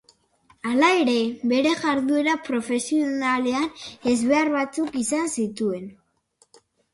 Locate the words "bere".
1.51-1.73